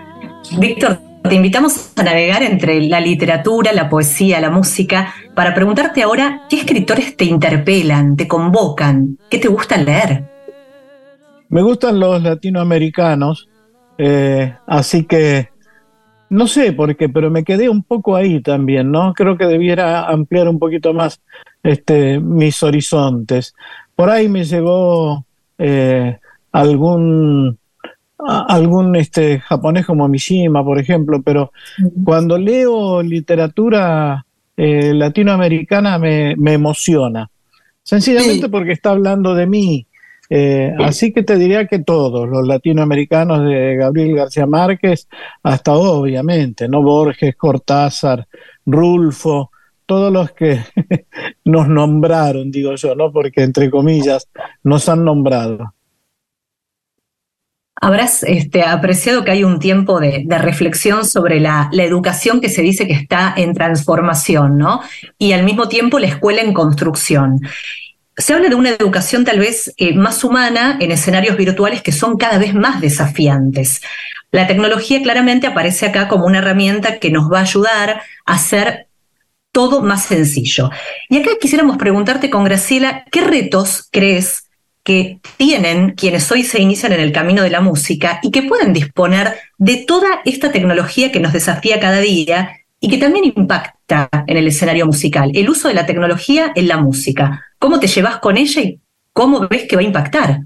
[0.57, 6.47] Víctor, te invitamos a navegar entre la literatura, la poesía, la música, para preguntarte ahora
[6.49, 10.23] qué escritores te interpelan, te convocan, qué te gusta leer.
[11.49, 13.47] Me gustan los latinoamericanos,
[13.99, 15.49] eh, así que
[16.31, 19.13] no sé por qué, pero me quedé un poco ahí también, ¿no?
[19.13, 21.21] Creo que debiera ampliar un poquito más
[21.61, 23.53] este, mis horizontes.
[23.95, 25.23] Por ahí me llegó
[25.59, 26.17] eh,
[26.51, 27.59] algún
[28.17, 31.51] algún este, japonés como Mishima, por ejemplo, pero
[32.03, 34.25] cuando leo literatura
[34.57, 37.29] eh, latinoamericana me, emociona,
[37.83, 39.87] sencillamente porque está hablando de mí.
[40.29, 45.07] Eh, así que te diría que todos, los latinoamericanos de Gabriel García Márquez,
[45.43, 46.81] hasta obviamente, ¿no?
[46.81, 48.27] Borges, Cortázar,
[48.65, 49.51] Rulfo,
[49.85, 50.59] todos los que
[51.45, 53.11] nos nombraron, digo yo, ¿no?
[53.11, 54.27] Porque entre comillas
[54.63, 55.73] nos han nombrado.
[57.79, 62.87] Habrás este, apreciado que hay un tiempo de, reflexión sobre la, educación que se dice
[62.87, 64.81] que está en transformación, ¿no?
[65.17, 67.39] Y al mismo tiempo la escuela en construcción.
[68.15, 72.17] Se habla de una educación tal vez eh, más humana en escenarios virtuales que son
[72.17, 73.81] cada vez más desafiantes.
[74.31, 78.87] La tecnología claramente aparece acá como una herramienta que nos va a ayudar a hacer
[79.51, 80.71] todo más sencillo.
[81.09, 84.46] Y acá quisiéramos preguntarte con Graciela, ¿qué retos crees
[84.87, 88.71] que tienen quienes hoy se inician en el camino de la música y que pueden
[88.71, 94.37] disponer de toda esta tecnología que nos desafía cada día y que también impacta en
[94.37, 95.31] el escenario musical.
[95.33, 97.43] El uso de la tecnología en la música.
[97.59, 98.79] ¿Cómo te llevas con ella y
[99.11, 100.39] cómo ves que va a impactar?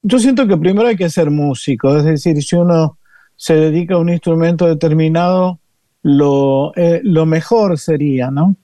[0.00, 2.96] Yo siento que primero hay que ser músico, es decir, si uno
[3.36, 5.60] se dedica a un instrumento determinado,
[6.00, 8.56] lo, eh, mejor sería, ¿no?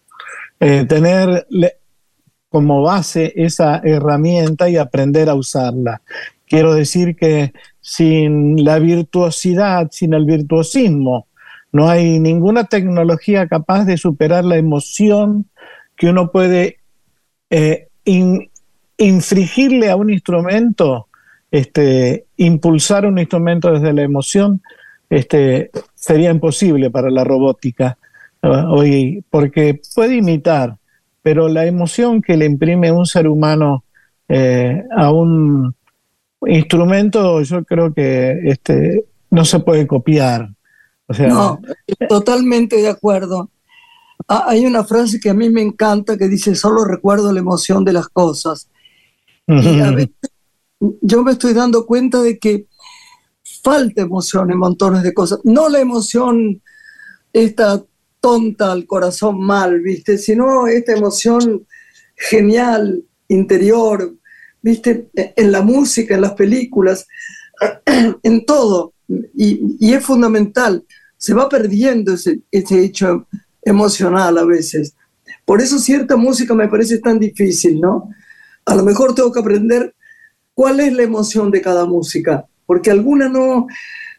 [0.61, 1.47] Eh, tener
[2.55, 6.03] como base esa herramienta y aprender a usarla.
[6.47, 11.27] Quiero decir que sin la virtuosidad, sin el virtuosismo,
[11.73, 15.47] no hay ninguna tecnología capaz de superar la emoción
[15.97, 16.77] que uno puede
[17.51, 17.89] eh,
[18.99, 21.09] infringirle a un instrumento,
[21.51, 24.63] este, impulsar un instrumento desde la emoción,
[25.11, 27.99] este, sería imposible para la robótica
[28.43, 30.77] hoy, porque puede imitar,
[31.25, 33.83] pero la emoción que le imprime un ser humano
[34.29, 35.75] eh, a, un,
[36.47, 40.51] instrumento yo creo que este, no se puede copiar.
[41.07, 41.61] O sea, no,
[42.11, 43.51] totalmente de acuerdo.
[44.29, 47.87] Ah, hay una frase que a mí me encanta que dice, solo recuerdo la emoción
[47.87, 48.69] de las cosas.
[49.47, 50.15] Y a veces
[51.01, 52.67] yo me estoy dando cuenta de que
[53.63, 55.39] falta emoción en montones de cosas.
[55.43, 56.61] No la emoción
[57.33, 57.83] esta
[58.25, 60.17] tonta al corazón mal, ¿viste?
[60.17, 61.67] Sino esta emoción
[62.17, 64.15] genial, interior,
[64.63, 65.11] ¿viste?
[65.15, 67.07] En la música, en las películas,
[68.23, 68.95] en todo.
[69.35, 70.87] Y, es fundamental.
[71.19, 73.27] Se va perdiendo ese, ese hecho
[73.61, 74.95] emocional a veces.
[75.45, 78.09] Por eso cierta música me parece tan difícil, ¿no?
[78.65, 79.95] A lo mejor tengo que aprender
[80.55, 83.67] cuál es la emoción de cada música, porque alguna no,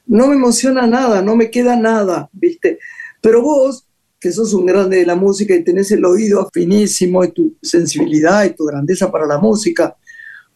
[0.05, 2.77] no me emociona nada, no me queda nada, ¿viste?
[3.19, 3.87] Pero vos,
[4.25, 8.43] que sos un grande de la música y tenés el oído finísimo y tu sensibilidad
[8.43, 9.95] y tu grandeza para la música,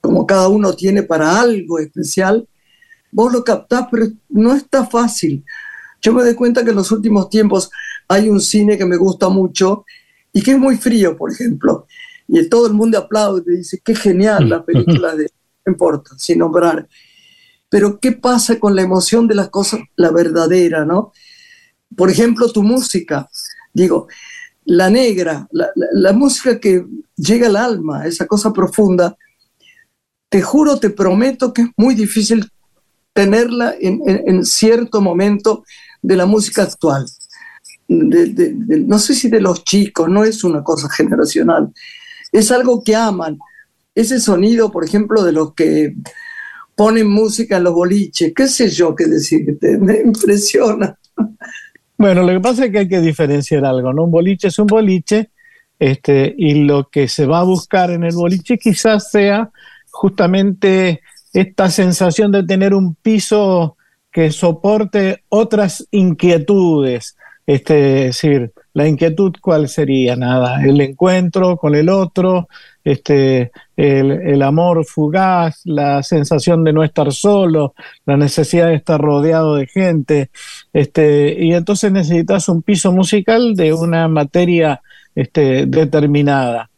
[0.02, 2.48] como cada uno tiene para algo especial,
[3.12, 5.46] vos lo captás, pero no está fácil.
[6.02, 7.70] Yo me doy cuenta que en los últimos tiempos
[8.08, 9.86] hay un cine que me gusta mucho
[10.34, 11.86] y que es muy frío, por ejemplo.
[12.28, 15.30] Y todo el mundo aplaude y dice, qué genial la película de,
[15.64, 16.90] no importa, sin nombrar.
[17.70, 21.14] Pero ¿qué pasa con la emoción de las cosas, la verdadera, no?
[21.96, 23.30] Por ejemplo, tu música.
[23.74, 24.08] Digo,
[24.66, 29.18] la negra, la, música que llega al alma, esa cosa profunda,
[30.30, 32.48] te juro, te prometo que es muy difícil
[33.14, 35.64] tenerla en, cierto momento
[36.02, 37.06] de la música actual.
[37.88, 41.74] no sé si de los chicos, no es una cosa generacional,
[42.32, 43.40] es algo que aman.
[43.96, 45.96] Ese sonido, por ejemplo, de los que
[46.76, 50.98] ponen música en los boliches, qué sé yo qué decirte, me impresiona.
[52.00, 54.06] Bueno, lo que pasa es que hay que diferenciar algo, ¿no?
[54.06, 55.32] Un boliche es un boliche,
[55.78, 59.52] este, y lo que se va a buscar en el boliche quizás sea
[59.92, 61.02] justamente
[61.34, 63.76] esta sensación de tener un piso
[64.14, 67.18] que soporte otras inquietudes.
[67.50, 72.48] Este, es decir, la inquietud cuál sería, nada, el encuentro con el otro,
[72.84, 77.74] este, el, amor fugaz, la sensación de no estar solo,
[78.06, 80.30] la necesidad de estar rodeado de gente,
[80.74, 84.84] este, y entonces necesitas un piso musical de una materia
[85.16, 86.70] este, determinada.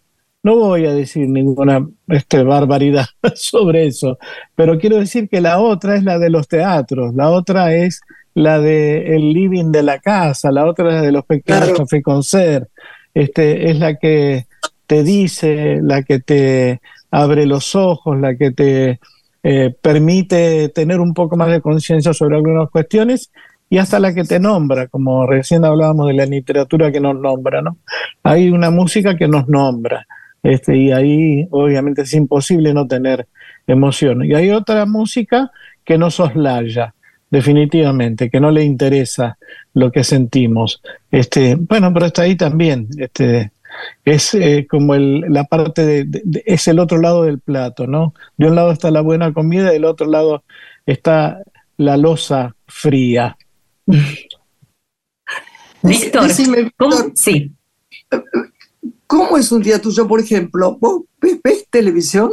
[0.42, 4.18] No voy a decir ninguna este, barbaridad sobre eso,
[4.56, 8.00] pero quiero decir que la otra es la de los teatros, la otra es
[8.34, 12.02] la de el living de la casa, la otra es la de los pequeños café
[12.02, 12.70] concert,
[13.14, 14.46] este, es la que
[14.88, 19.00] te dice, la que te abre los ojos, la que te
[19.44, 23.32] eh, permite tener un poco más de conciencia sobre algunas cuestiones
[23.70, 27.62] y hasta la que te nombra, como recién hablábamos de la literatura que nos nombra,
[27.62, 27.78] ¿no?
[28.22, 30.06] Hay una música que nos nombra,
[30.44, 33.28] este, y ahí obviamente es imposible no tener
[33.68, 34.26] emoción.
[34.26, 35.52] Y hay otra música
[35.86, 36.94] que nos soslaya,
[37.32, 39.38] definitivamente, que no le interesa
[39.74, 40.82] lo que sentimos.
[41.10, 43.52] Este, bueno, pero está ahí también, este,
[44.04, 48.14] es eh, como el, la parte de, es el otro lado del plato, ¿no?
[48.38, 50.44] De un lado está la buena comida y del otro lado
[50.86, 51.42] está
[51.78, 53.38] la losa fría.
[55.84, 56.30] Víctor,
[56.78, 56.96] ¿cómo?
[57.16, 57.52] Sí.
[59.08, 60.78] ¿Cómo es un día tuyo, por ejemplo?
[60.80, 62.32] ¿Vos ves, televisión?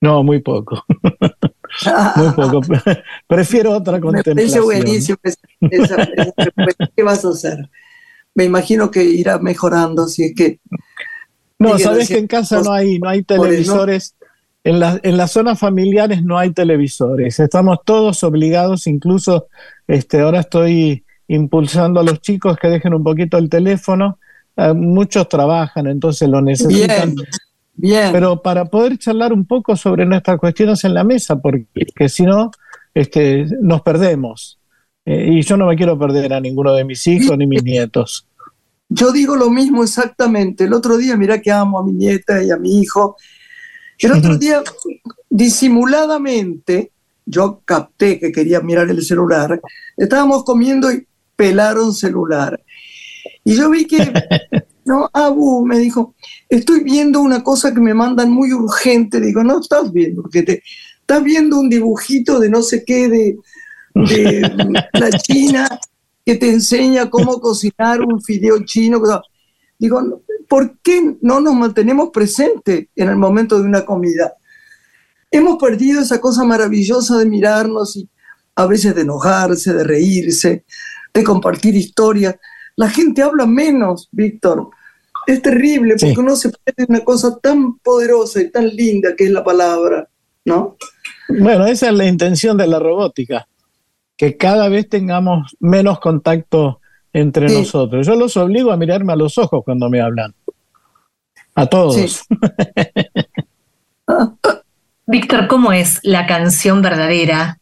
[0.00, 0.84] No, muy poco.
[2.16, 2.60] muy poco.
[3.26, 4.60] Prefiero otra contemplación.
[4.60, 5.18] Me buenísimo.
[6.96, 7.68] ¿Qué vas a hacer?
[8.34, 10.60] me imagino que irá mejorando si es que...
[11.58, 14.16] No, sabes que en casa no hay, no hay televisores.
[14.64, 17.38] En, en las zonas familiares no hay televisores.
[17.38, 19.46] Estamos todos obligados, incluso
[19.86, 24.18] este, ahora estoy impulsando a los chicos que dejen un poquito el teléfono.
[24.56, 27.14] Eh, muchos trabajan, entonces lo necesitan.
[27.14, 27.26] Bien,
[27.74, 28.10] bien.
[28.12, 32.50] Pero para poder charlar un poco sobre nuestras cuestiones en la mesa, porque si no,
[32.94, 34.58] este, nos perdemos.
[35.04, 38.26] Eh, y yo no me quiero perder a ninguno de mis hijos ni mis nietos.
[38.88, 40.64] Yo digo lo mismo exactamente.
[40.64, 43.16] El otro día, mira que amo a mi nieta y a mi hijo.
[43.98, 44.62] El otro día,
[45.30, 46.92] disimuladamente,
[47.24, 49.60] yo capté que quería mirar el celular.
[49.96, 51.06] Estábamos comiendo y
[51.36, 52.60] pelaron celular.
[53.44, 54.12] Y yo vi que,
[54.84, 56.14] no, Abu me dijo,
[56.48, 59.20] estoy viendo una cosa que me mandan muy urgente.
[59.20, 60.62] Digo, no estás viendo, porque te,
[61.00, 63.38] estás viendo un dibujito de no sé qué, de,
[63.94, 64.40] de
[64.92, 65.68] la China
[66.24, 69.00] que te enseña cómo cocinar un fideo chino.
[69.78, 74.34] Digo, ¿por qué no nos mantenemos presentes en el momento de una comida?
[75.30, 78.08] Hemos perdido esa cosa maravillosa de mirarnos y
[78.54, 80.64] a veces de enojarse, de reírse,
[81.12, 82.36] de compartir historias.
[82.76, 84.70] La gente habla menos, Víctor.
[85.26, 89.30] Es terrible porque uno se pierde una cosa tan poderosa y tan linda que es
[89.30, 90.08] la palabra,
[90.44, 90.76] ¿no?
[91.28, 93.46] Bueno, esa es la intención de la robótica,
[94.16, 96.80] que cada vez tengamos menos contacto
[97.12, 98.06] entre nosotros.
[98.06, 100.34] Yo los obligo a mirarme a los ojos cuando me hablan.
[101.54, 102.24] A todos.
[105.06, 107.58] Víctor, ¿cómo es la canción verdadera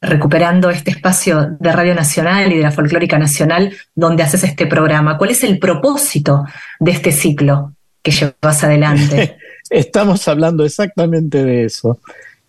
[0.00, 5.18] recuperando este espacio de Radio Nacional y de la Folclórica Nacional donde haces este programa?
[5.18, 6.44] ¿Cuál es el propósito
[6.78, 7.72] de este ciclo
[8.02, 9.38] que llevas adelante?
[9.70, 11.98] Estamos hablando exactamente de eso.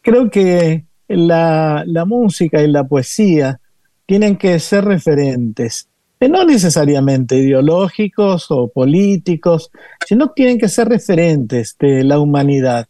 [0.01, 3.59] Creo que la, la música y la poesía
[4.05, 5.89] tienen que ser referentes,
[6.19, 9.69] eh, no necesariamente ideológicos o políticos,
[10.07, 12.87] sino tienen que ser referentes de la humanidad.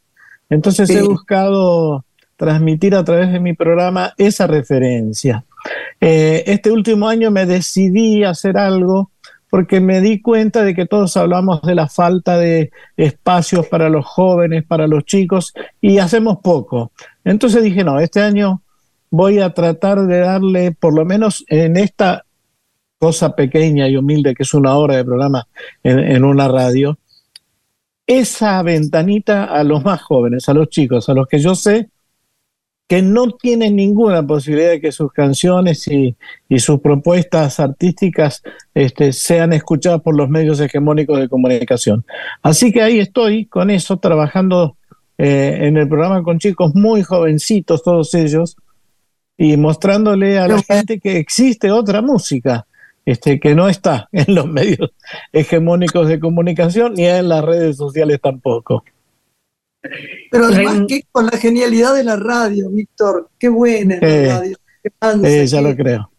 [0.49, 2.05] Entonces he buscado
[2.38, 5.43] transmitir a través de mi programa esa referencia.
[5.99, 9.11] Eh, este último año me decidí a hacer algo
[9.49, 14.05] porque me di cuenta de que todos hablamos de la falta de espacios para los
[14.05, 16.91] jóvenes, para los chicos, y hacemos poco.
[17.23, 18.61] Entonces dije, no, este año
[19.09, 22.25] voy a tratar de darle, por lo menos en esta
[22.99, 25.47] cosa pequeña y humilde que es una hora de programa
[25.83, 26.97] en una radio,
[28.05, 31.89] esa ventanita a los más jóvenes, a los chicos, a los que yo sé
[32.88, 36.15] que no tienen ninguna posibilidad de que sus canciones y,
[36.57, 38.41] sus propuestas artísticas
[38.73, 42.05] este, sean escuchadas por los medios hegemónicos de comunicación.
[42.41, 44.77] Así que ahí estoy con eso, trabajando
[45.17, 48.55] eh, en el programa con chicos muy jovencitos, todos ellos,
[49.38, 52.65] y mostrándole a la gente que existe otra música.
[53.05, 54.91] Este, que no está en los medios
[55.31, 58.83] hegemónicos de comunicación ni en las redes sociales tampoco.
[60.32, 64.57] Pero además, que con la genialidad de la radio, Víctor, qué buena la eh, radio.
[64.84, 66.11] Qué ya lo creo.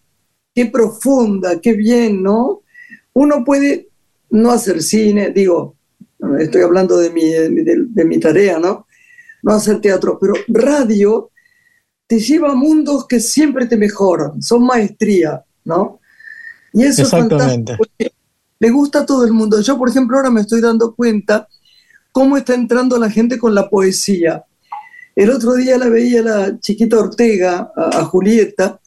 [0.54, 2.62] Qué profunda, qué bien, ¿no?
[3.12, 3.88] Uno puede
[4.30, 5.76] no hacer cine, digo,
[6.38, 8.86] estoy hablando de mi, de, mi tarea, ¿no?
[9.42, 11.30] No hacer teatro, pero radio
[12.06, 16.00] te lleva a mundos que siempre te mejoran, son maestría, ¿no?
[16.72, 17.84] Y eso es fantástico.
[18.60, 19.60] Le gusta a todo el mundo.
[19.60, 21.46] Yo, por ejemplo, ahora me estoy dando cuenta
[22.18, 24.44] cómo está entrando la gente con la poesía.
[25.14, 28.80] El otro día la veía la chiquita Ortega, a, Julieta,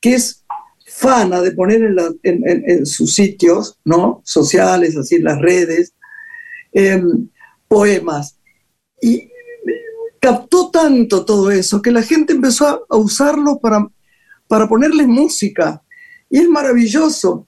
[0.00, 0.44] que es
[0.84, 1.82] fana de poner
[2.24, 4.22] en, sus sitios ¿no?
[4.24, 5.94] sociales, así las redes,
[6.72, 7.28] em,
[7.68, 8.40] poemas.
[9.00, 9.30] Y
[10.20, 13.86] captó tanto todo eso que la gente empezó a, usarlo para,
[14.48, 15.80] para ponerle música.
[16.28, 17.46] Y es maravilloso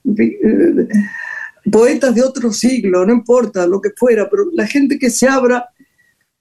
[1.71, 5.69] poetas de otro siglo, no importa lo que fuera, pero la gente que se abra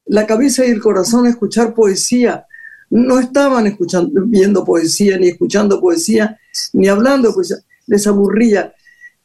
[0.07, 2.47] la cabeza y el corazón a escuchar poesía,
[2.91, 6.39] no estaban escuchando, viendo poesía, ni escuchando poesía,
[6.73, 7.57] ni hablando poesía,
[7.87, 8.75] les aburría.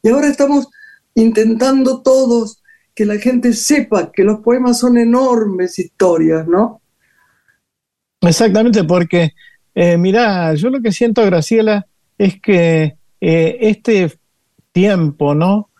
[0.02, 0.68] Y ahora estamos
[1.14, 2.62] intentando todos
[2.96, 6.82] que la gente sepa que los poemas son enormes historias, ¿no?
[8.22, 9.34] Exactamente, porque,
[9.74, 11.88] eh, mira, yo lo que siento, Graciela,
[12.18, 14.12] es que eh, este
[14.72, 15.71] tiempo, ¿no?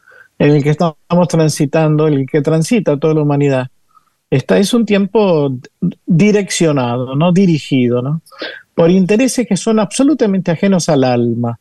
[0.42, 3.68] En el que estamos transitando, el que transita toda la humanidad,
[4.28, 5.56] esta es un tiempo
[6.06, 8.24] direccionado, no dirigido, ¿no?
[8.74, 11.60] por intereses que son absolutamente ajenos al alma.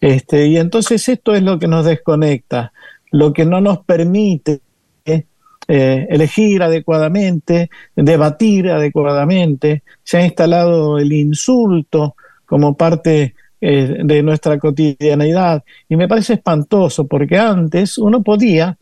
[0.00, 2.72] Este, y entonces esto es lo que nos desconecta,
[3.10, 4.60] lo que no nos permite
[5.04, 9.82] eh, elegir adecuadamente, debatir adecuadamente.
[10.02, 12.16] Se ha instalado el insulto
[12.46, 15.64] como parte eh, de nuestra cotidianeidad.
[15.88, 18.78] Y me parece espantoso porque antes uno podía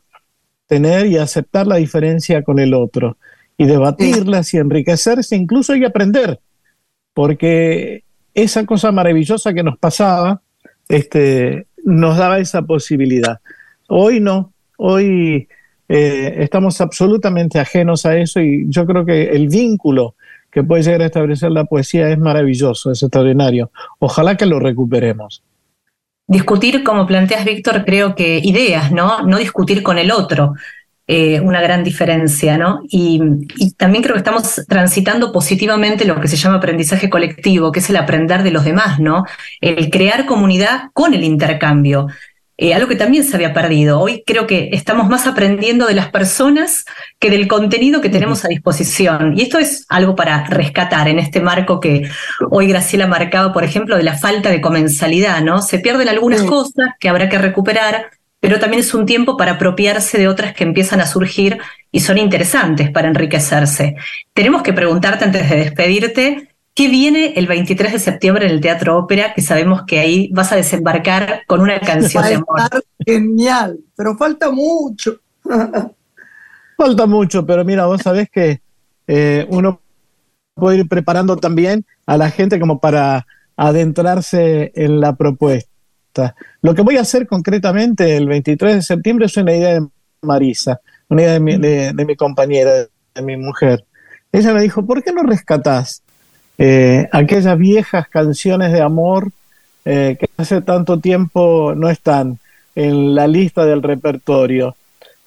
[0.67, 3.17] tener y aceptar la diferencia con el otro
[3.57, 6.41] y debatirlas y enriquecerse incluso y aprender,
[7.15, 8.05] porque
[8.35, 10.41] esa cosa maravillosa que nos pasaba
[10.89, 13.41] este, nos daba esa posibilidad.
[13.89, 15.49] Hoy no, hoy
[15.89, 20.17] eh, estamos absolutamente ajenos a eso y yo creo que el vínculo
[20.53, 23.71] que puede llegar a establecer la poesía es maravilloso, es extraordinario.
[23.99, 25.43] Ojalá que lo recuperemos.
[26.29, 29.23] Discutir, como planteas, Víctor, creo que ideas, ¿no?
[29.23, 30.55] No discutir con el otro.
[31.09, 32.81] Eh, una gran diferencia, ¿no?
[32.89, 33.21] Y,
[33.57, 37.91] y, también creo que estamos transitando positivamente lo que se llama aprendizaje colectivo, que es
[37.91, 39.25] el aprender de los demás, ¿no?
[39.61, 42.07] El crear comunidad con el intercambio.
[42.63, 43.99] Eh, algo que también se había perdido.
[43.99, 46.85] Hoy creo que estamos más aprendiendo de las personas
[47.19, 49.37] que del contenido que tenemos a disposición.
[49.37, 52.09] Y esto es algo para rescatar en este marco que
[52.53, 55.61] hoy Graciela marcaba, por ejemplo, de la falta de comensalidad, ¿no?
[55.61, 60.17] Se pierden algunas cosas que habrá que recuperar, pero también es un tiempo para apropiarse
[60.17, 61.59] de otras que empiezan a surgir
[61.91, 63.97] y son interesantes para enriquecerse.
[64.33, 68.97] Tenemos que preguntarte antes de despedirte, ¿Qué viene el 23 de septiembre en el Teatro
[68.97, 69.35] Ópera?
[69.35, 72.61] Que sabemos que ahí vas a desembarcar con una canción de amor.
[73.05, 75.21] Genial, pero falta mucho.
[76.77, 78.63] falta mucho, pero mira, vos sabés que
[79.07, 79.83] eh, uno
[80.55, 86.35] puedo ir preparando también a la gente como para adentrarse en la propuesta.
[86.63, 89.87] Lo que voy a hacer concretamente el 23 de septiembre es una idea de
[90.23, 92.73] Marisa, una idea de mi, de, mi compañera,
[93.15, 93.85] de mi mujer.
[94.31, 96.03] Ella me dijo, ¿por qué no rescatás
[96.59, 99.31] eh, aquellas viejas canciones de amor
[99.85, 102.39] eh, que hace tanto tiempo no están
[102.75, 104.77] en la lista del repertorio?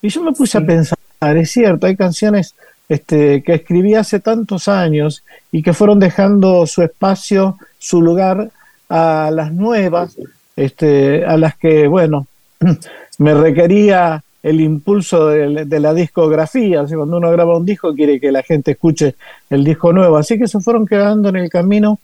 [0.02, 2.56] Y yo me puse a pensar, es cierto, hay canciones
[2.88, 8.52] este, que escribí hace tantos años y que fueron dejando su espacio, su lugar
[8.90, 10.18] a las nuevas,
[10.56, 12.28] este, a las que, bueno,
[13.18, 16.86] me requería el impulso de, la discografía.
[16.86, 19.16] cuando uno graba un disco quiere que la gente escuche
[19.50, 20.18] el disco nuevo.
[20.18, 22.00] Así que se fueron quedando en el camino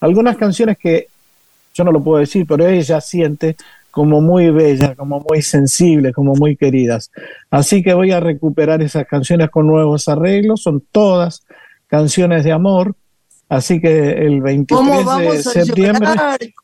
[0.00, 1.06] algunas canciones que
[1.72, 3.54] yo no lo puedo decir, pero ella siente
[3.92, 7.12] como muy bellas, como muy sensibles, como muy queridas.
[7.48, 11.44] Así que voy a recuperar esas canciones con nuevos arreglos, son todas
[11.86, 12.96] canciones de amor.
[13.48, 16.10] Así que el 23 de septiembre.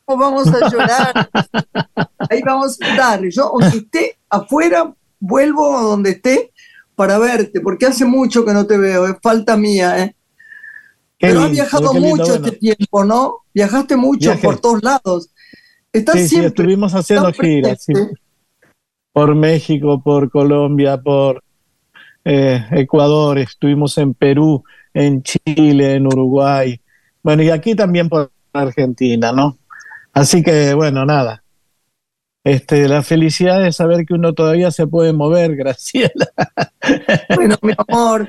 [0.05, 1.31] ¿Cómo vamos a llorar?
[2.31, 3.21] Ahí vamos a estar.
[3.29, 6.53] Yo, aunque esté afuera, vuelvo a donde esté
[6.97, 10.17] para verte, porque hace mucho que no te veo, es falta mía, ¿eh?
[11.19, 13.43] Pero has viajado mucho este tiempo, ¿no?
[13.55, 15.31] Viajaste mucho por todos lados.
[15.93, 17.87] Estás sí, siempre, sí, estuvimos haciendo giras
[19.13, 21.43] por México, por Colombia, por
[22.25, 24.65] eh, Ecuador, estuvimos en Perú,
[24.95, 26.81] en Chile, en Uruguay,
[27.23, 29.59] bueno, y aquí también por Argentina, ¿no?
[30.13, 31.43] Así que, bueno, nada,
[32.45, 36.29] este, la felicidad de saber que uno todavía se puede mover, Graciela.
[37.35, 38.29] Bueno, mi amor.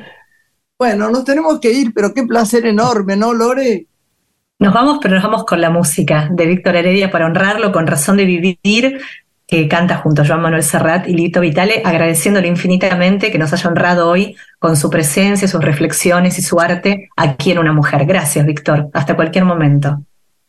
[0.78, 3.86] Bueno, nos tenemos que ir, pero qué placer enorme, ¿no, Lore?
[4.60, 8.18] Nos vamos, pero nos vamos con la música de Víctor Heredia para honrarlo con razón
[8.18, 9.02] de vivir,
[9.48, 13.70] que canta junto a Joan Manuel Serrat y Lito Vitale, agradeciéndole infinitamente que nos haya
[13.70, 18.06] honrado hoy con su presencia, sus reflexiones y su arte aquí en Una Mujer.
[18.06, 18.90] Gracias, Víctor.
[18.94, 20.02] Hasta cualquier momento.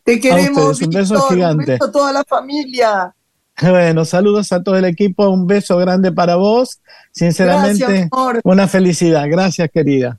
[0.02, 1.72] Te queremos, un beso gigante.
[1.72, 3.14] Un beso a toda la familia.
[3.62, 6.80] Bueno, saludos a todo el equipo, un beso grande para vos.
[7.12, 8.08] Sinceramente,
[8.44, 9.26] una felicidad.
[9.28, 10.18] Gracias, querida.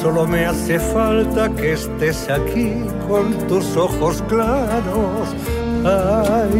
[0.00, 2.72] Solo me hace falta que estés aquí
[3.08, 5.28] con tus ojos claros.
[5.84, 6.58] Ay,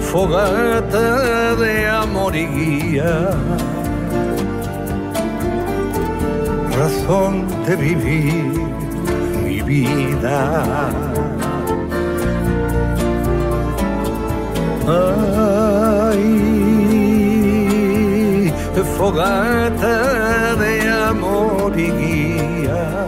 [0.00, 3.30] fogata de amor y guía.
[6.78, 8.52] Razón de vivir
[9.42, 10.90] mi vida.
[14.86, 16.40] Ay,
[18.96, 20.19] fogata
[21.30, 23.06] amor y guía,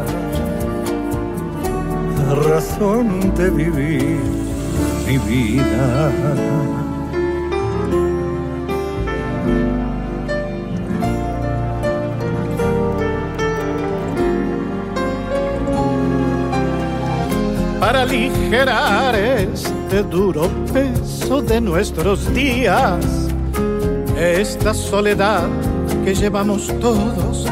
[2.46, 4.20] razón de vivir
[5.06, 6.12] mi vida.
[17.80, 23.04] para aligerar este duro peso de nuestros días,
[24.16, 25.48] esta soledad
[26.04, 27.51] que llevamos todos,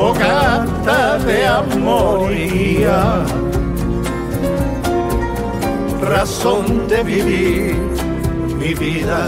[0.00, 3.22] fogata de amor y guía,
[6.00, 7.76] razón de vivir
[8.58, 9.20] mi vida.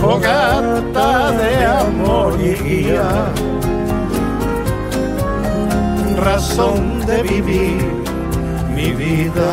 [0.00, 3.08] fogata de amor y guía,
[6.16, 7.84] razón de vivir
[8.74, 9.52] mi vida.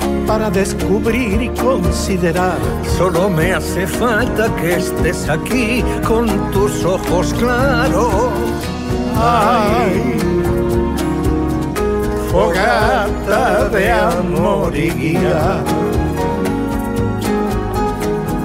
[0.27, 2.57] para descubrir y considerar.
[2.97, 8.31] Solo me hace falta que estés aquí con tus ojos claros.
[9.17, 10.17] Ay,
[12.31, 15.63] fogata de amor y guía,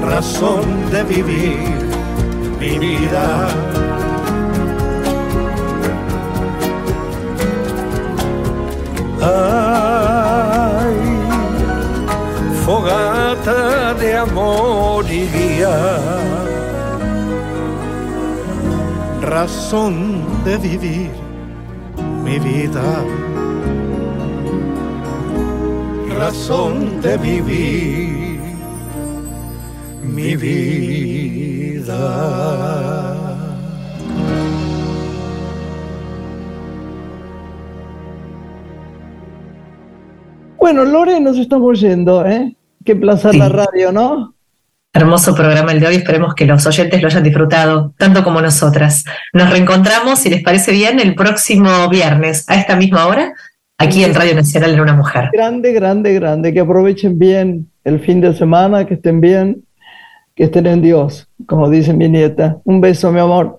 [0.03, 1.87] razón de vivir
[2.59, 3.49] mi vida.
[12.67, 15.77] Fogata de amor y guía.
[19.23, 19.95] Razón
[20.45, 21.11] de vivir
[22.25, 23.05] mi vida.
[26.19, 28.41] Razón de vivir
[30.03, 31.77] mi vida.
[40.59, 42.56] Bueno, Lore, nos estamos yendo, ¿eh?
[42.87, 44.37] Qué placer la radio, ¿no?
[44.93, 49.05] Hermoso programa el de hoy, esperemos que los oyentes lo hayan disfrutado, tanto como nosotras.
[49.33, 53.35] Nos reencontramos, si les parece bien, el próximo viernes a esta misma hora,
[53.77, 55.31] aquí en Radio Nacional en Una Mujer.
[55.33, 59.65] Grande, grande, grande, que aprovechen bien el fin de semana, que estén bien,
[60.37, 62.59] que estén en Dios, como dice mi nieta.
[62.63, 63.59] Un beso, mi amor.